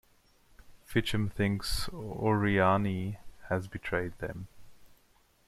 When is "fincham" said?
0.83-1.31